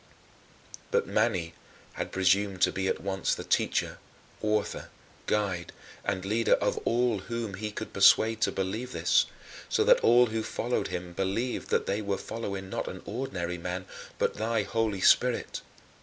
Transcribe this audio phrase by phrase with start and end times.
[0.89, 1.53] "But Mani
[1.93, 3.99] had presumed to be at once the teacher,
[4.41, 4.89] author,
[5.27, 9.27] guide, and leader of all whom he could persuade to believe this,
[9.69, 13.85] so that all who followed him believed that they were following not an ordinary man
[14.17, 15.61] but thy Holy Spirit.